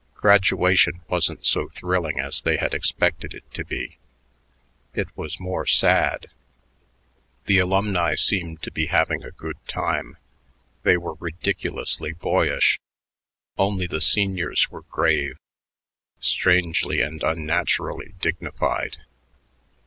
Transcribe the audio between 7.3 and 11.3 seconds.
The alumni seemed to be having a good time; they were